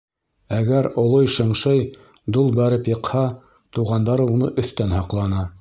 [0.59, 1.83] Әгәр олой-шыңшый
[2.37, 3.23] дол бәреп йыҡһа,
[3.79, 5.49] туғандары уны өҫтән һаҡланы.